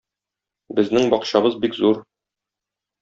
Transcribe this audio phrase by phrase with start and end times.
[0.79, 2.01] Безнең бакчабыз бик зур.